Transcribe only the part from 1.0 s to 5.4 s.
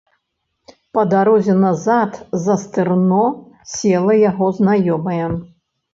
дарозе назад за стырно села яго знаёмая.